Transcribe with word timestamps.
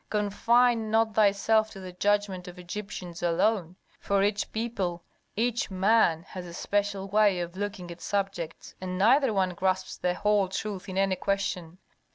Confine 0.09 0.89
not 0.89 1.13
thyself 1.13 1.69
to 1.69 1.79
the 1.79 1.91
judgment 1.93 2.47
of 2.47 2.57
Egyptians 2.57 3.21
alone, 3.21 3.75
for 3.99 4.23
each 4.23 4.51
people, 4.51 5.03
each 5.35 5.69
man 5.69 6.23
has 6.23 6.47
a 6.47 6.55
special 6.55 7.07
way 7.07 7.39
of 7.39 7.55
looking 7.55 7.91
at 7.91 8.01
subjects, 8.01 8.73
and 8.81 8.97
neither 8.97 9.31
one 9.31 9.51
grasps 9.53 9.97
the 9.97 10.15
whole 10.15 10.47
truth 10.47 10.89
in 10.89 10.97
any 10.97 11.17
question. 11.17 11.77